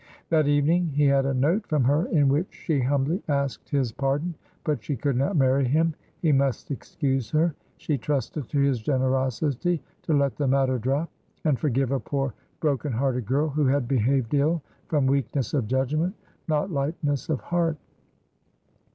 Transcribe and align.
That 0.29 0.47
evening 0.47 0.87
he 0.87 1.05
had 1.05 1.27
a 1.27 1.33
note 1.35 1.67
from 1.67 1.83
her 1.83 2.07
in 2.07 2.27
which 2.27 2.47
"she 2.51 2.79
humbly 2.79 3.21
asked 3.27 3.69
his 3.69 3.91
pardon, 3.91 4.33
but 4.63 4.83
she 4.83 4.95
could 4.95 5.15
not 5.15 5.37
marry 5.37 5.63
him; 5.63 5.93
he 6.23 6.31
must 6.31 6.71
excuse 6.71 7.29
her. 7.29 7.53
She 7.77 7.99
trusted 7.99 8.49
to 8.49 8.59
his 8.59 8.81
generosity 8.81 9.79
to 10.01 10.13
let 10.17 10.37
the 10.37 10.47
matter 10.47 10.79
drop, 10.79 11.11
and 11.45 11.59
forgive 11.59 11.91
a 11.91 11.99
poor 11.99 12.33
brokenhearted 12.61 13.27
girl 13.27 13.49
who 13.49 13.67
had 13.67 13.87
behaved 13.87 14.33
ill 14.33 14.63
from 14.87 15.05
weakness 15.05 15.53
of 15.53 15.67
judgment, 15.67 16.15
not 16.47 16.71
lightness 16.71 17.29
of 17.29 17.39
heart." 17.39 17.77